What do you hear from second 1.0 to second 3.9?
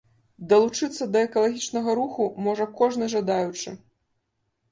да экалагічнага руху можа кожны жадаючы.